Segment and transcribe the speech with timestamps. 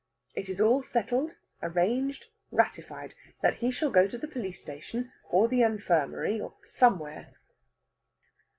[0.33, 3.13] It is all settled, arranged, ratified,
[3.43, 7.35] that he shall go to the police station, or the infirmary, "or somewhere."